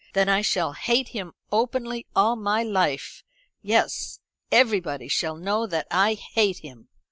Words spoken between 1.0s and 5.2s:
him openly all my life. Yes, everybody